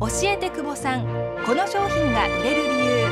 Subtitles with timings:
[0.00, 1.04] 教えて久保さん。
[1.44, 3.04] この商品が売れる理由。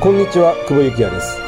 [0.00, 1.38] こんにちは久保幸也です。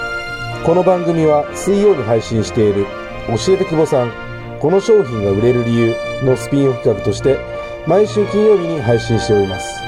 [0.65, 2.87] この番組は水曜に配信している
[3.27, 4.13] 教えて久保さん
[4.61, 7.41] この商品が売れる理由のスピンオフ企画として
[7.89, 9.81] 毎週金曜日に配信しております。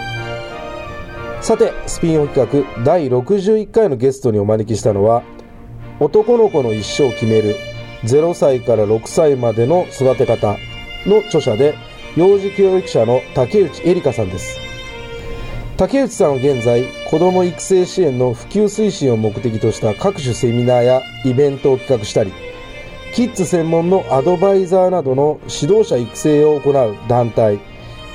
[1.41, 5.23] さてスピンオフ企画第61回のゲストにお招きしたのは
[6.01, 7.55] 男の子の一生を決める
[8.03, 10.57] 0歳から6歳までの育て方
[11.07, 11.77] の著者で
[12.19, 14.59] 幼児教育者の竹内恵里香さんです。
[15.77, 22.33] 竹内さんは現在子ども育成支援の普及推進を目的とした各種セミナーやイベントを企画したり
[23.15, 27.61] キッズ専門のアドバイザーなどの指導者育成を行う団体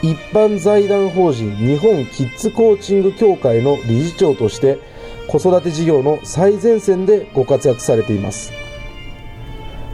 [0.02, 4.80] 一般財団法人日本キッズコーチング協会の理事長として
[5.30, 8.52] 子育て事業の最前線でご活躍されています。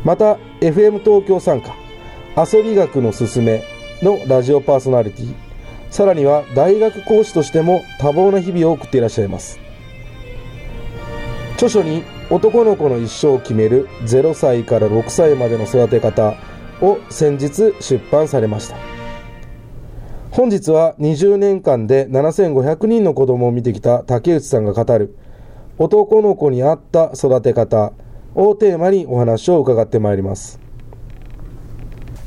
[0.04, 1.76] また FM 東京参加
[2.36, 3.64] 遊び学のすすめ
[4.02, 5.34] のラジオパーソナリティ。
[5.90, 9.60] さらには大学講師としても多忙な日々を送っていらっしゃいます。
[11.54, 16.36] 著書に男の子の一生を決める0歳から6歳までの育て方
[16.82, 18.78] を先日出版されました。
[20.32, 25.18] 本日は20年間で7500人の子供を見てきた竹内さんが語る
[25.78, 27.94] 男の子に合った育て方
[28.36, 30.69] をテーマにお話を伺ってまいります。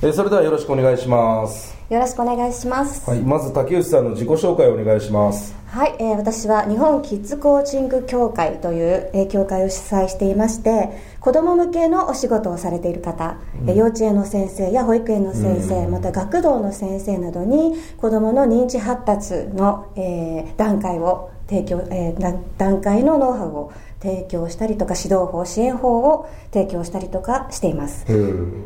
[0.05, 1.77] えそれではよろしくお願いします。
[1.89, 3.09] よろしくお願いします。
[3.09, 5.55] はい、まず竹内さんの自己紹介をお願いします。
[5.67, 10.89] はい、えー私は日本キッズコーチング協会という、えー協会を主催していまして、
[11.21, 28.07] 子供向けのお仕事をされている方、えー幼稚園の先生や保育園の先生、また学童の先生などに子供の認知発達の、えー段階を提供、えーな段階のノウハウを提供したりとか指導法支援法を提供したりとかしています。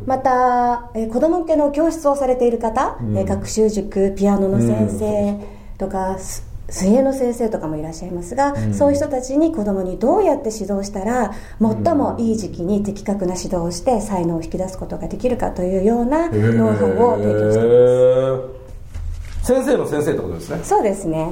[0.07, 5.39] また、えー子供向けの教室をされている方、えー学習塾ピアノの先生
[5.79, 17.69] とか、す水泳の先生とかもいらっしゃいますが、そういう人たちに子供にどうやって指導したら最もいい時期に的確な指導をして才能を引き出すことができるかというようなノウハウを提供してい
[19.45, 19.47] ます。
[19.47, 20.61] 先生の先生ってことですね。
[20.65, 21.31] そうですね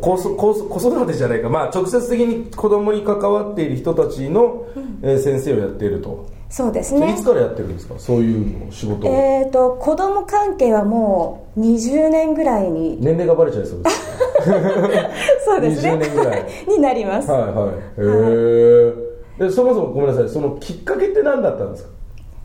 [0.00, 4.66] 子育てじゃないか、まあ、直接的に子供に関わっている人たちの、
[5.02, 7.94] えー先生をやっていると、そうですそれいねつからやってるんですか？
[7.98, 12.98] そういうの仕事を、えっ、と子供関係はもう20年ぐらいに。
[13.00, 14.10] 年齢がバレちゃいそうです
[15.46, 15.92] そうですね。
[15.92, 16.46] 20年ぐらい。
[16.68, 17.30] になります。
[17.30, 17.68] はいはい。
[17.68, 18.92] へ
[19.38, 20.28] えでそもそもごめんなさい。
[20.28, 21.90] そのきっかけって何だったんですか？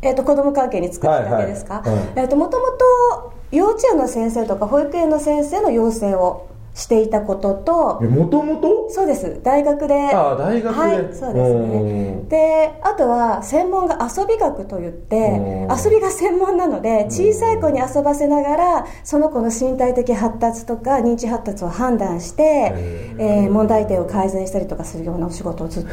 [0.02, 1.96] えー、と子供関係に作っただけですか、はいはい。
[1.97, 2.06] はい。
[2.16, 9.40] えー、ともともと幼稚園の先生とか保育園の先生の養成をしていたことともともとそうです。
[9.44, 10.13] 大学で。
[10.13, 10.80] ああ大学で。
[10.80, 12.28] はいそうですうねん。
[12.28, 15.78] であとは専門が遊び学といってうん。
[15.84, 22.74] 遊びが専門なので小さい子に遊ばせながらその子の身体的発達とか認知発達を判断して、
[23.18, 25.91] えー問題点を改善したりとかするようなお仕事をずっと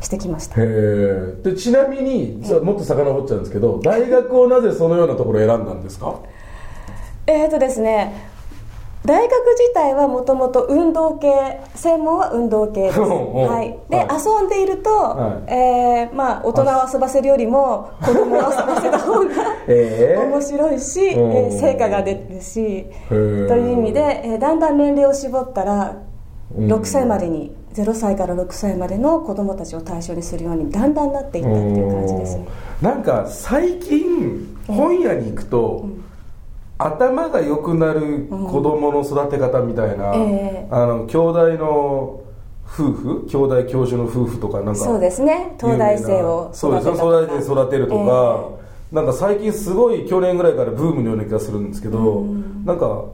[0.00, 0.56] してきました。
[0.60, 6.16] へえでちなみにもっと遡っちゃうんですけど大学をなぜそのようなところを選んだんですか？
[7.28, 8.33] えーとですね
[9.06, 13.10] 大学自体はもともと運動系専門は運動系です、 うんう。
[13.10, 14.06] んはい、で、はい。
[14.40, 15.52] 遊んでいると、はい。
[15.52, 19.26] えーまあ、大人を遊ばせるよりも子供を遊ばせた方が
[19.68, 21.26] ええ面白いし、えう。
[21.26, 23.56] んー成果が出るしとー。
[23.56, 25.96] いう意味で、えーだんだん年齢を絞ったら
[26.56, 26.66] うん。
[26.72, 32.38] 6歳までに0歳から6歳までの子供たちを対象にするようにだんだんなっていったっていう感じです。
[32.80, 35.84] なんか最近本屋に行くと、
[36.78, 40.68] 頭が良くなる子供の育て方みたいな、ええ。
[40.70, 42.20] あの兄弟の
[42.66, 45.54] 夫婦兄弟教授の夫婦とかなんかそうですね。
[45.60, 46.86] 東大生をそうです。
[46.86, 48.50] ね東大生育てるとか、
[48.90, 52.24] なんか最近すごい去年ぐらいからブームのような気がするんですけど、
[52.64, 53.04] なんか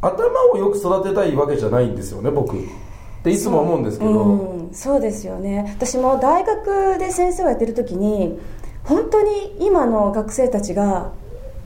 [0.00, 2.56] 頭をよく育てたいわけじゃないんですよね僕。
[2.56, 2.60] っ
[3.24, 5.74] ていつも思うんですけど、うん、そうですよね。
[5.76, 8.38] 私も大学で先生をやってる時に
[8.84, 11.12] 本当に今の学生たちが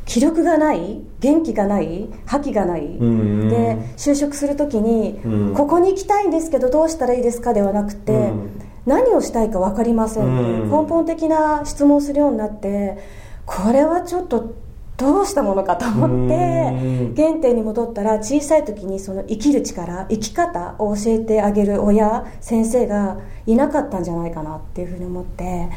[0.08, 5.54] 気力がない元気がない覇気がない、んで就職する時に、うん。
[5.54, 8.50] ここに行きたいんですけどどうしたらいいですかではなくて、うん。
[8.86, 10.24] 何をしたいか分かりません。
[10.24, 10.70] っていううん。
[10.70, 12.96] 根本的な質問をするようになって
[13.44, 14.54] これはちょっと
[14.96, 17.14] どうしたものかと思ってうん。
[17.14, 25.68] 原点に戻ったら小さい時にその生きる力生き方を教えてあげる親先生がいなかったんじゃないかなっていうふうに思って。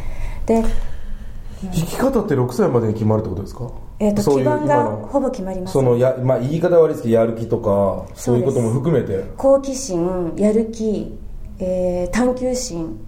[0.46, 0.64] で、
[1.62, 3.70] 生き方って6歳までに決まるってことですか？
[4.02, 5.74] えー、とそういう基盤がほぼ決まります。
[5.74, 9.26] そのや、まあ、言い方悪いですけどやる気とかそういうことも含めて。
[9.38, 11.16] 好奇心やる気、
[11.60, 13.00] えー探求心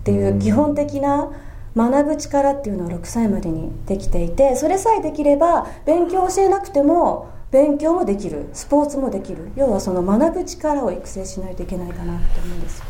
[0.00, 1.30] っていう基本的な
[1.76, 8.48] 学ぶ力っていうのは6歳までにできていてそれさえできれば勉強を教えなくても勉強もできる。
[8.52, 9.52] スポーツもできる。
[9.54, 12.84] 要はその学ぶ力を育成しないといけないかなと思うんですよ。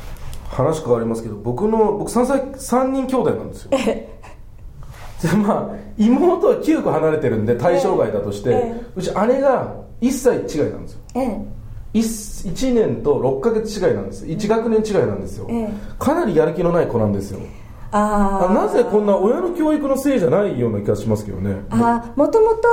[0.49, 3.71] 話変わりますけど僕の僕3歳3人兄弟なんですよ。
[3.71, 4.16] で
[5.45, 8.83] まあ妹は9個離れてるんで対象外だとして、ええ。
[8.95, 11.01] うち姉が1歳違いなんですよ。
[11.15, 11.57] ええ。
[11.95, 14.27] 1, 1年と6ヶ月違いなんです。
[14.27, 15.71] 1学年違いなんですよ、ええ。
[15.99, 17.41] かなりやる気のない子なんですよ
[17.93, 21.57] ああなぜこんな親の教育のせいじゃないような気がしますけどね。
[21.71, 22.69] あもともと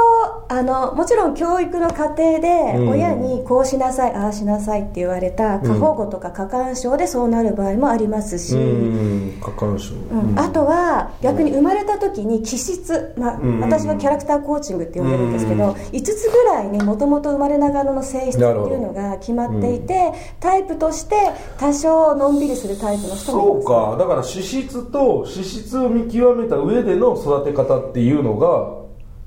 [0.49, 2.93] あのもちろん教育の過程でうん。
[2.93, 10.39] 親にこうしなさい、ああしなさいって言われた過保護とか過干渉でそうなる場合もありますし、うん過干渉、うん。
[10.39, 13.59] あとは逆に生まれた時に気質、まあうん。
[13.61, 21.15] 私はキャラクターコーチングって呼んでるんですけど、5つぐらいにもともと生まれながらの性質っていうのが決まっていて、タイプとして
[21.57, 23.97] 多少のんびりするタイプの人もいそうますか。
[23.97, 28.83] だから資質と資質を見極めた上での育て方っていうのが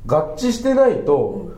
[0.07, 1.53] 合致してないと、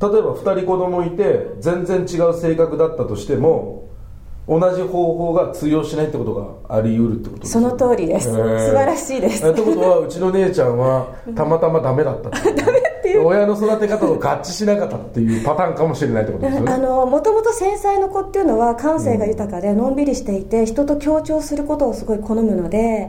[0.00, 3.88] 例えば2人子供いて全然違う性格だったとしても
[4.48, 6.34] 同じ方法が通用しないってこと
[6.68, 8.66] があり得るってことですその通りです、へー。
[8.66, 9.46] 素晴らしいです。
[9.46, 12.32] えってことはうちの姉ちゃんはたまたまダメだったっ
[13.18, 16.72] 親の育て方と合致しなかったっていうパターンかもしれないってことですよね。
[16.72, 23.08] あのもともと繊細の子っていうのは感性が豊かでのんびりしていて人と協調することをすごい好むので、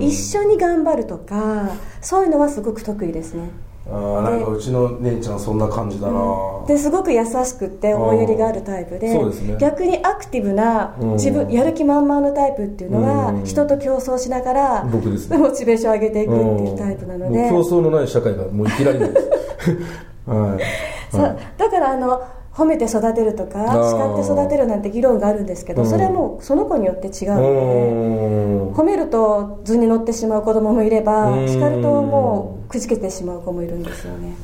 [0.00, 1.70] 一緒に頑張るとか
[2.00, 3.50] そういうのはすごく得意ですね。
[3.86, 9.58] あーなんかうちの姉ちゃんそんな感じだな、ですごく優しくて思いやりがあるタイプでね。
[9.60, 11.12] 逆にアクティブなうん。
[11.16, 13.44] 自分やる気満々のタイプっていうのはうん。
[13.44, 15.36] 人と競争しながら僕ですね。
[15.36, 17.50] モチベーションを上げていくっていうタイプなので。
[17.50, 19.30] 競争のない社会がもう生きられないです
[20.26, 21.14] はい。
[21.14, 22.22] そうだからあの
[22.52, 25.88] 褒めて育てるとか叱って育てるなんて議論があるんですけどうん。
[25.88, 28.72] それはもうその子によって違うのでうん。
[28.72, 31.48] 褒めると図に乗ってしまう子供もいればうん。
[31.48, 34.34] 叱るともうくじけてしまう子もいるんですよね。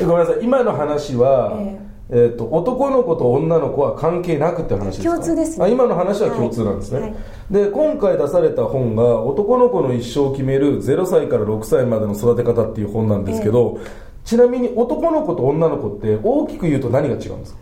[0.00, 0.44] えごめんなさい。
[0.44, 5.10] 今の話は、ええー、と男の子と女の子は関係なくって話ですか？
[5.10, 5.64] 共通ですね。
[5.64, 7.10] あ今の話は共通なんですね、はい。
[7.10, 7.20] はい
[7.50, 13.78] で今回出された本が「男の子の一生を決める0歳から6歳までの育て方」っていう本なんですけど、
[14.24, 17.58] ちなみに男の子と女の子って大きく言うと何が違うんですか？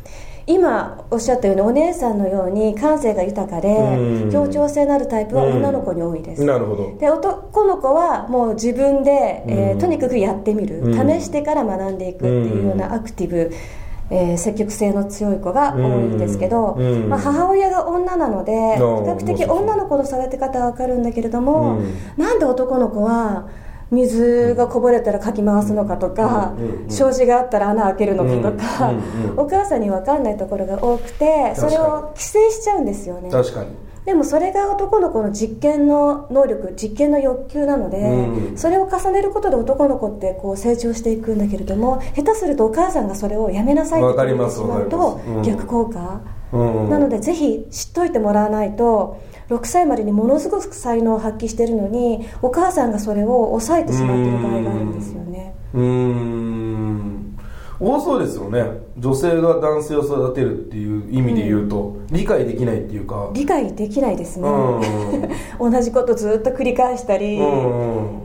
[0.47, 4.31] 今おっしゃったようにお姉さんのように感性が豊かでうん。
[4.31, 6.45] 協調性のあるタイプは女の子に多いです。
[6.45, 6.97] なるほど。
[6.99, 9.79] で男の子はもう自分で、えーうん。
[9.79, 10.93] とにかくやってみる、うん。
[11.19, 13.51] 試してから学んでいくっていうようなアクティブ、
[14.11, 21.95] えー積極性の強い子が多いんですけど、うんまあ、母親が女なので比ー較的女の子の育て方は分かるんだけれども、うん。
[22.17, 23.49] なんで男の子は
[23.91, 26.55] 水がこぼれたらかき回すのかとか、
[26.89, 28.93] 障子があったら穴開けるのかとか、
[29.37, 33.31] お母さんに分かんないところが多くてそれを規制しちゃうんですよね。
[33.31, 33.71] 確かに
[34.05, 38.59] でもそれが男の子の実験の能力実験の欲求なので、うん。
[38.59, 46.21] それを重ねることで男の子ってこう成長していくんだけれども下手するとお母さんがそれをやめなさいって言ってしまうと逆効果、
[46.53, 46.91] うん。
[46.91, 55.55] なのでぜひ知っといてもらわないと6歳までにものすごく才能を発揮してるのにお母さんがそれを抑えてしまっている場合があるんですよね。
[55.73, 57.14] うーん
[57.81, 58.65] 多そうですよね。
[58.99, 63.31] 女性が男性を育てるっていう意味で言うと、理解できないっていうか。
[63.33, 64.81] 理解できないですね、う
[65.71, 68.25] 同じことずっと繰り返したり、うん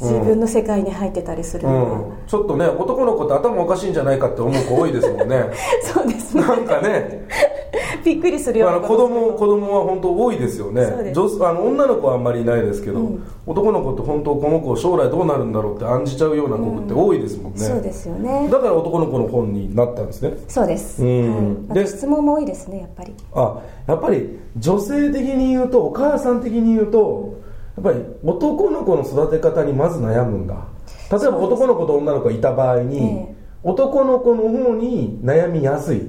[0.00, 5.46] 自分の世界に入ってたりするうん、ちょっとね男の子って頭おかしいんじゃないかって思う子多いですもんね。
[5.82, 6.42] そうですね。
[6.42, 7.26] なんかね
[8.08, 10.86] びっくりするような子供子供は本当多いですよね。
[10.86, 11.20] そうです。
[11.20, 13.22] 女あの女の子はあんまりいないですけど、うん。
[13.46, 18.48] 男の子って本当この子将来どうなるんだろうって案じちゃうような子って多いですもんね、そうですよね。
[18.50, 20.32] だから男の子の本になったんですね。
[20.48, 21.68] そうです、うん。
[21.68, 23.14] でと質問も多いですねやっぱり。
[23.34, 27.34] あやっぱり女性的に言うとお母さん的に言うと
[27.76, 30.56] やっぱり男の子の育て方にまず悩むんだ。
[31.10, 33.34] 例えば男の子と女の子がいた場合に、ええ。
[33.62, 36.02] 男の子の方に悩みやすい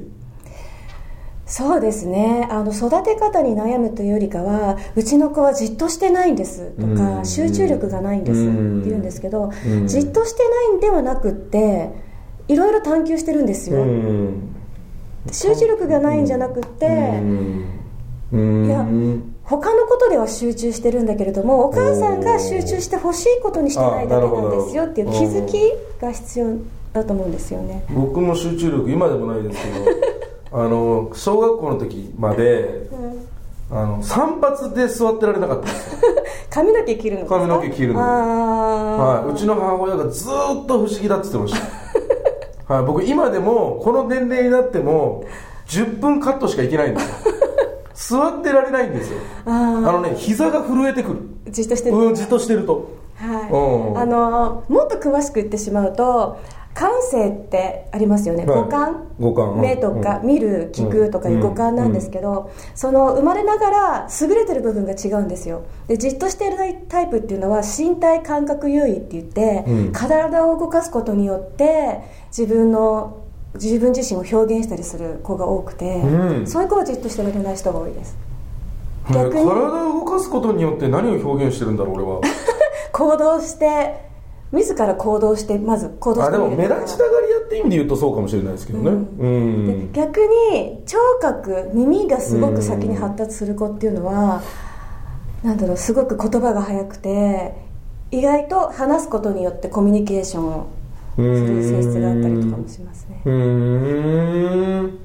[1.49, 2.47] そうですね。
[2.51, 7.25] あの育て方に悩むというよりかはうちの子はじっとしてないんですとか、うん。
[7.25, 8.83] 集中力がないんですってうん。
[8.83, 9.87] 言うんですけど、うん。
[9.87, 11.91] じっとしてないんではなくって
[12.47, 14.55] いろいろ探求してるんですよ、うん。
[15.31, 16.85] 集中力がないんじゃなくって、
[18.31, 18.65] うん。
[18.67, 18.85] いや
[19.43, 25.57] 他のことでは集中してるんだけれどもお母さんが集中してほしいことにしてないだけなんですよっていう気づき
[25.99, 26.57] が必要
[26.93, 27.83] だと思うんですよね。
[27.89, 29.85] 僕も集中力今でもないですけど
[30.51, 32.89] あの小学校の時まで、
[33.71, 35.67] あの散髪で座ってられなかった
[36.49, 37.99] 髪の毛切るの髪の毛切るの。
[37.99, 41.61] はい、うちの母親がずーっと不思議だって言ってまし
[42.67, 45.23] た、 はい、僕今でもこの年齢になっても
[45.67, 47.15] 10分カットしかいけないんですよ。
[48.21, 49.19] 座ってられないんですよ。
[49.45, 49.51] ああ
[49.91, 51.19] のね膝が震えてくる。
[51.45, 51.95] ーじっとしてる。
[51.95, 52.87] うんじっとしてると。
[53.17, 53.97] はい、うん。
[53.99, 56.37] あのもっと詳しく言ってしまうと
[56.73, 58.61] 感性ってありますよね、はい。
[58.63, 59.07] 五感。
[59.19, 59.53] 五感。
[59.53, 60.27] うん目とか、うん。
[60.27, 61.41] 見る聞くとかいううん。
[61.41, 65.63] 五感なんですけど、その生まれながら優れてる部分が違うんですよ。
[65.87, 66.57] でじっとしている
[66.87, 69.91] タイプっていうのは身体感覚優位って言って、うん。
[69.91, 73.23] 体を動かすことによって自分の
[73.55, 76.47] 自分自身を表現したりする子が多くて、うん。
[76.47, 78.13] そういう子はじっとしてられない人が多いです。
[79.09, 82.21] ね逆に体を動かすことによって何を表現してるんだろう俺は。
[82.93, 84.08] 行動して
[84.51, 86.55] 自ら行動してまず行動しあでてみる。
[86.55, 88.89] も目立ちたがり屋って意味で言うとそうかもしれないですけどね。
[88.89, 88.93] う
[89.27, 94.41] ん、で逆に聴覚耳がすごく先に発達する子っていうのは、
[95.43, 97.53] なんだろうすごく言葉が速くて
[98.11, 100.67] 意外と話すことによってコミュニケーションを
[101.15, 103.21] する性質があったりとかもしますね。
[103.25, 104.99] うーん。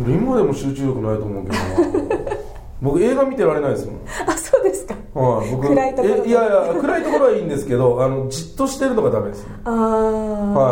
[0.00, 2.36] 俺今でも集中力ないと思うけどな。
[2.82, 3.96] 僕映画見てられないですもん。
[4.26, 4.53] あそう
[4.86, 5.20] ですか？
[5.20, 9.44] はい、僕暗いところえいやいや暗いところはいいんですけどあのじっとしてるのがダメです。
[9.44, 9.74] ねああ、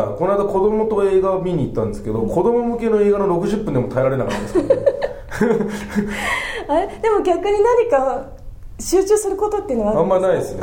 [0.09, 4.55] はい、この間子供と映画を見に行ったんですけど子供向けの映画の60分でも耐えられなかったです。
[4.55, 4.85] からね
[6.69, 6.87] あれ？
[7.03, 8.27] でも逆に何か
[8.81, 10.63] 集中することっていうのはあんまないいですね。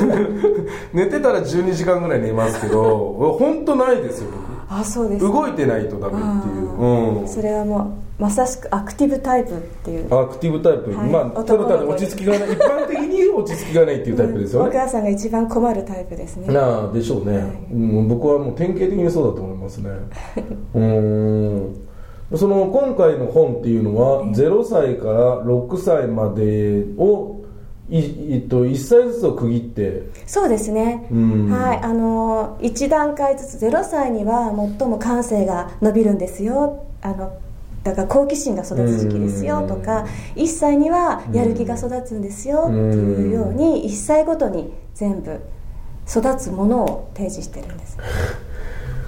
[0.92, 4.30] 寝てたら12時間ぐらい寝ますけど本当ないですよ
[4.72, 10.14] あそうです僕動いてないとダメっていう、うん、それはもうまさしくアクティブタイプっていう。
[10.14, 11.08] アクティブタイプ、はい。
[11.08, 12.52] まあただただ落ち着きがない。
[12.52, 16.52] 一般的に落ち着きがないっていうタイプですよね、お母さんが一番困るタイプですね。
[16.52, 19.90] なあでしょうね、うん、僕はもう典型的にそうだと思いますね。
[20.74, 22.36] うーん。
[22.36, 27.39] その今回の本っていうのは0歳から6歳までを
[27.90, 30.02] い、えっと、1歳ずつを区切って。
[30.26, 31.50] そうですね、うん。
[31.50, 36.86] はい、あの1段階ずつ0歳には最も感性が伸びるんですよ。
[37.02, 37.32] あの
[37.82, 40.06] だから好奇心が育つ時期ですよとか
[40.36, 45.40] 1歳にはやる気が育つんですよっていうように1歳ごとに全部
[46.06, 47.96] 育つものを提示してるんです。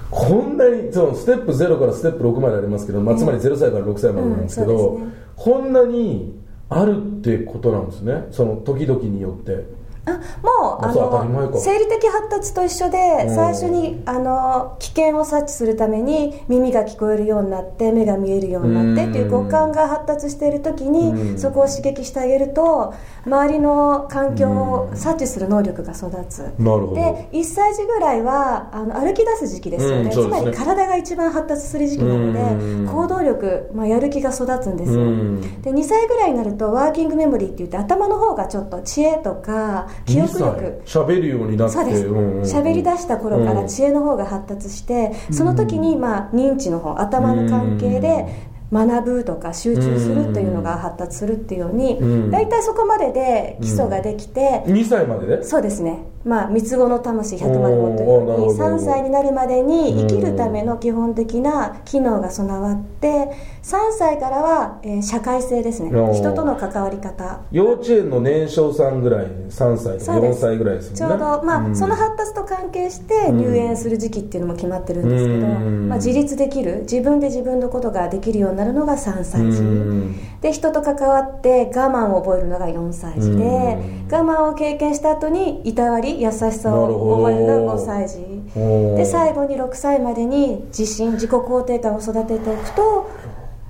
[0.09, 5.13] こんなにそのステップ0からステップ6までありますけど、まあ、つまり0歳から6歳までなんですけど、うんね。
[5.35, 6.42] こんなに
[6.75, 8.27] あるってことなんですね。
[8.31, 9.82] その時々によって。
[10.05, 13.35] あもうあの生理的発達と一緒でうん。
[13.35, 20.91] 最初にあの危険を察知するために耳が聞こえるようになって目が見えるようになってっていう五感が発達している時うん。
[21.33, 22.93] にそこを刺激してあげると
[23.25, 26.43] 周りの環境を察知する能力が育つ。
[26.43, 32.87] で1歳児ぐらいはあの歩き出す時期ですよね,、つまり体が一番発達する時期なのでうん。
[32.87, 35.01] 行動力、まあ、やる気が育つんですよ。
[35.01, 35.61] うん。
[35.61, 40.81] で2歳ぐらいになるとワーキングメモリーって言って頭の方がちょっと知恵とか記憶力。
[40.85, 42.05] 喋るようになってそうです。
[42.05, 42.41] んうんうん。
[42.41, 48.27] 喋り出した頃から知恵の方が発達してその時にまあ認知の方頭の関係で
[48.71, 55.43] 学ぶとか集中するというのが発達するっていうようにうん大体そこまでで基礎ができて2歳までで？
[55.43, 58.75] そうですねまあ三つ子の魂100までもというおーなるようにほど。
[58.77, 63.31] 3歳になるまでに生きるための基本的な機能が備わって
[63.63, 65.89] 3歳からは、えー社会性ですね。
[66.13, 67.41] 人との関わり方。
[67.51, 70.41] 幼稚園の年少さんぐらい3歳とか4そうです。
[70.41, 71.15] 歳ぐらいですちもんね。
[71.15, 71.75] ょうど、まあうん。
[71.75, 75.89] その発達と関係して入園する時期っていうのも決まってるんですけど、うん。
[75.89, 80.15] まあ、自立できる自分で自分のことができるようになるのが3歳児、うん。
[80.41, 84.07] で人と関わって我慢を覚えるのが4歳児で、うん。
[84.11, 88.33] 我慢を経験した後にいたわり優しさを覚えるのが5歳児。
[88.53, 93.09] で最後に6歳までに自信自己肯定感を育てておくと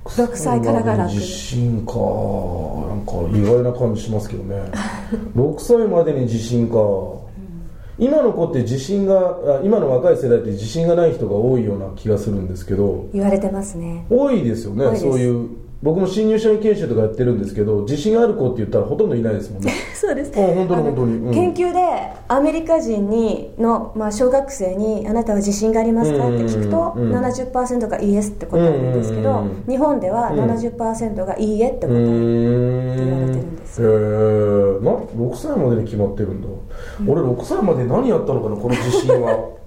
[0.04, 1.12] 6歳からが楽。
[1.12, 1.94] 自信か。
[1.94, 4.56] なんか意外な感じしますけどね。
[5.34, 6.76] 6歳までに自信か、
[7.98, 13.06] 今の子って自信があ今の若い世代って自信がない人が多いような気がするんですけど。
[13.12, 14.04] 言われてますね。
[14.10, 15.48] 多いですよねそういう
[15.84, 19.70] 僕も新入社員研修とかやってるんですけど自信ある子って言ったらほとんどいないですもんね。
[19.94, 20.32] そうです。
[20.34, 21.16] あ本当に本当に。
[21.18, 21.34] うん。
[21.34, 21.78] 研究で
[22.26, 33.88] アメリカ人にの、まあ、小学生に「あなたは自信がありますか?」って聞くと、うんうん70%が「イエス」って答えるんですけど、うんうん日本ではうん70%が「いいえ」ってう答える、ーんって言われてるんですへえ
[34.84, 36.48] な6歳までに決まってるんだ、
[37.06, 39.38] 俺6歳まで何やったのかなこの自信は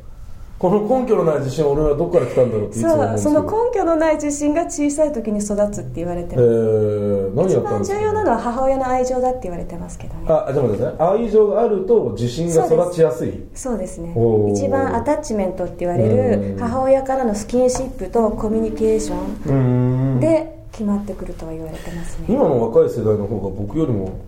[0.60, 7.96] この根拠のない自信は俺はどっから来たんだろうっていつも思うそうその根拠のない自信が小さい時に育つって言われてえます、ー、何一やったんですか？
[7.96, 10.22] 番重要なのは母親の愛情だって言われてますけどね。
[10.28, 13.34] あじゃあ待ってください愛情があると自信が育ちやすい。
[13.54, 14.16] そうですね。
[14.52, 16.60] 一番アタッチメントって言われるうん。
[16.60, 22.26] 母親からのスキンシップとコミュニケーションで決まってくるとは言われてますね。
[22.30, 24.20] 今の若い世代の方が僕よりも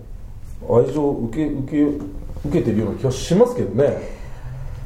[0.70, 1.82] 愛情を受け受け
[2.48, 4.19] 受けてるような気がしますけどね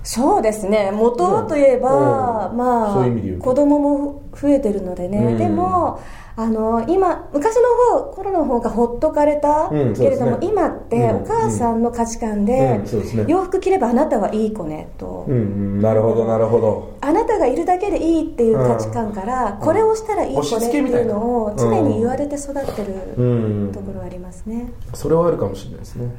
[0.04, 0.92] そうですね。
[0.92, 2.58] 元はといえば、うん。
[2.58, 3.06] まあ
[3.40, 5.38] 子供も増えてるのでね、うん。
[5.38, 6.00] でも
[6.36, 7.58] あの今昔
[7.92, 12.82] の方頃の方がほっとかれたうんけれども、ね今ってうんお母さんの価値観で、
[13.28, 15.82] 洋服着ればあなたはいい子ねと、うんうん。
[15.82, 16.98] なるほどなるほど。
[17.02, 22.86] あなたがいるだけでいいっていう価値観から、これをしたらいい子ねっていうのを常に言われて育ってう
[23.18, 23.72] るん。
[23.72, 26.10] ところはありますね、それはあるかもしれないですね、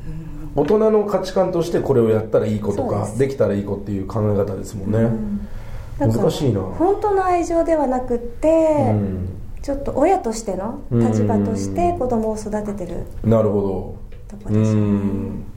[0.54, 5.10] 大人の価値観としてこれをやったらいい子とかできたらいい子っていう考え方ですもんね、
[5.98, 6.60] 難しいな。
[6.60, 8.48] 本当の愛情ではなくって、
[8.90, 9.28] うん
[9.64, 13.96] ちょっと親としての立場として子供を育ててるなるほど。
[14.10, 14.80] うところですよね。
[14.82, 15.53] ん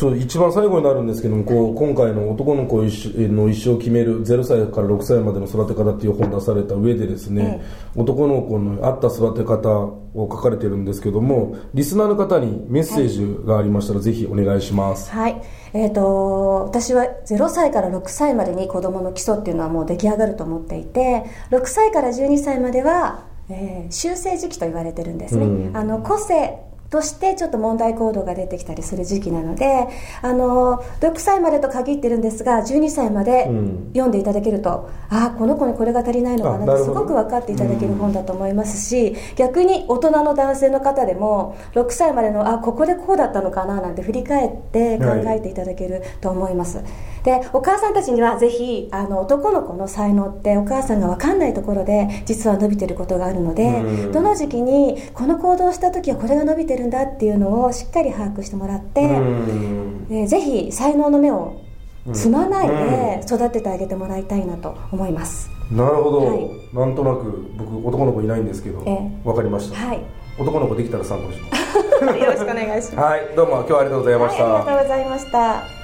[0.00, 7.62] ちょっと一番最後になるんですけどもこう今回の男の子一生の一生を決める0歳から6歳までの育て方っていう本出された上でですね、
[7.94, 15.10] 男の子の合った育て方を書かれてるんですけどもリスナーの方にメッセージがありましたら、ぜひお願いします。
[15.10, 15.42] はい、
[15.74, 25.76] えー、と私は0歳から6歳までに子どもの基礎っていうのはもう出来上がると思っていて6歳から12歳までは、えー修正時期と言われてるんですね、うん。
[25.76, 29.88] あの個性としてちょっと問題行動が出てきたりする時期なので
[30.22, 33.80] あの6歳までと限ってるんですが12歳までうん。
[33.92, 46.82] 読んでいただけると、ああこの子にこれが足りないのかなってすごく分かっていただける本だと思いますし、逆に大人の男性の方でも6歳までのあここでこうだったのかななんて振り返って考えていただけると思います、
[47.22, 54.12] でお母さんたちにはぜひあの男の子の才能ってお母さんが分かんないところで実は伸びてることがあるので、うん。
[54.12, 60.08] どの時期にこの行動をした時はこれが伸びてるんだっていうのをしっかり把握してもらって、うん。
[60.08, 61.60] でぜひ才能の目を
[62.06, 62.90] 摘まないうん。
[62.90, 66.50] で育ててあげてもらいたいなと思います、なるほど、はい。
[66.72, 69.28] なんとなく僕男の子いないんですけど、ええ。
[69.28, 70.00] わかりました、はい。
[70.38, 71.60] 男の子できたら参考にします。
[72.00, 72.96] よろしくお願いします。
[72.96, 73.20] はい。
[73.36, 75.79] どうも今日はありがとうございました、はい、ありがとうございました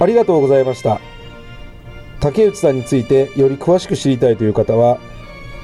[0.00, 1.00] ありがとうございました。
[2.20, 4.98] 竹内さんについてより詳しく知りたいという方は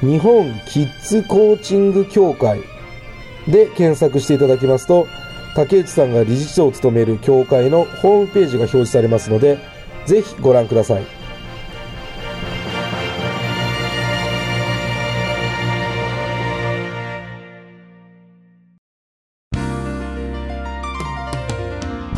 [0.01, 2.61] 日本キッズコーチング協会
[3.49, 5.07] で検索していただきますと
[5.57, 9.59] 竹内さんが理事長を務める協会のホームページが表示されますので
[10.07, 11.05] ぜひご覧ください。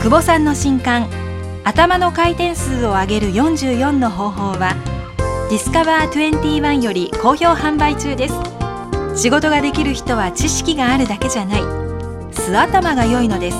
[0.03, 1.26] 久保さんの新刊
[1.67, 4.77] 頭の回転数を上げる44の方法は
[5.51, 8.35] ディスカバー21より好評販売中です。
[9.21, 11.63] 仕事ができる人は知識があるだけじゃない。
[12.33, 13.57] 素頭が良いのです。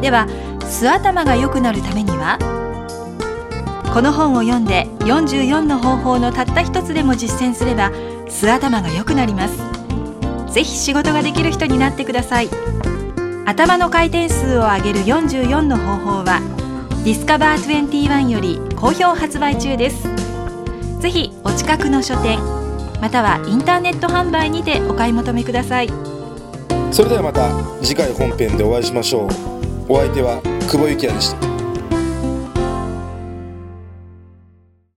[0.00, 0.26] では
[0.68, 2.36] 素頭が良くなるためには
[3.94, 7.92] この本を読んで44の方法のたった一つでも実践すれば
[8.28, 9.56] 素頭が良くなります。
[10.52, 12.48] ぜひ仕事ができる人になってください。
[13.46, 16.59] 頭の回転数を上げる44の方法は
[17.02, 20.06] ディスカバー21より好評発売中です。
[21.00, 22.38] ぜひお近くの書店
[23.00, 25.88] またはインターネット販売にてお買い求めください。
[26.92, 27.48] それではまた
[27.82, 29.28] 次回本編でお会いしましょう。
[29.88, 31.59] お相手は久保幸也でした。